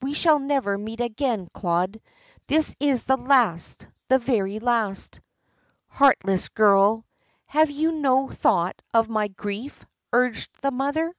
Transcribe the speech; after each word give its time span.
We 0.00 0.14
shall 0.14 0.38
never 0.38 0.78
meet 0.78 1.00
again, 1.00 1.48
Claude. 1.52 2.00
This 2.46 2.76
is 2.78 3.02
the 3.02 3.16
last 3.16 3.88
the 4.06 4.18
very 4.20 4.60
last." 4.60 5.18
"Heartless 5.88 6.48
girl. 6.50 7.04
Have 7.46 7.68
you 7.72 7.90
no 7.90 8.28
thought 8.28 8.80
of 8.94 9.08
my 9.08 9.26
grief?" 9.26 9.84
urged 10.12 10.50
the 10.62 10.70
mother. 10.70 11.12